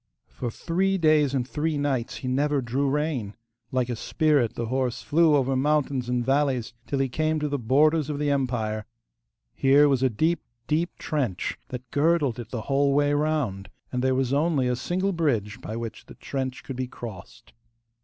[0.29, 3.35] For three days and three nights he never drew rein.
[3.71, 7.59] Like a spirit the horse flew over mountains and valleys till he came to the
[7.59, 8.87] borders of the empire.
[9.53, 14.15] Here was a deep, deep trench that girdled it the whole way round, and there
[14.15, 17.53] was only a single bridge by which the trench could be crossed.